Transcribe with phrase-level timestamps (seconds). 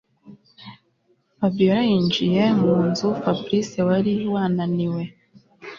[1.37, 5.03] Fabiora yinjiye munzu fabric wari wananiwe